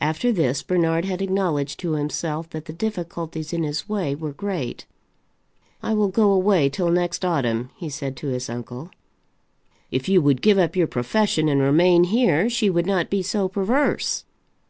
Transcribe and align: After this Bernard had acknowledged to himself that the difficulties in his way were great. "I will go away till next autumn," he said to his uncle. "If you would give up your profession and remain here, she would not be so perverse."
After 0.00 0.32
this 0.32 0.62
Bernard 0.62 1.04
had 1.04 1.20
acknowledged 1.20 1.78
to 1.80 1.92
himself 1.92 2.48
that 2.48 2.64
the 2.64 2.72
difficulties 2.72 3.52
in 3.52 3.64
his 3.64 3.86
way 3.86 4.14
were 4.14 4.32
great. 4.32 4.86
"I 5.82 5.92
will 5.92 6.08
go 6.08 6.32
away 6.32 6.70
till 6.70 6.88
next 6.90 7.22
autumn," 7.22 7.68
he 7.76 7.90
said 7.90 8.16
to 8.16 8.28
his 8.28 8.48
uncle. 8.48 8.88
"If 9.90 10.08
you 10.08 10.22
would 10.22 10.40
give 10.40 10.56
up 10.56 10.74
your 10.74 10.86
profession 10.86 11.50
and 11.50 11.60
remain 11.60 12.04
here, 12.04 12.48
she 12.48 12.70
would 12.70 12.86
not 12.86 13.10
be 13.10 13.22
so 13.22 13.46
perverse." 13.46 14.24